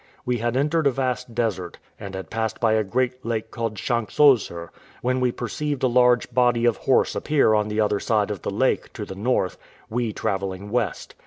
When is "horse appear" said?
6.77-7.53